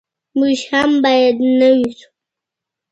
[0.39, 2.07] موږ هم باید نوي سو.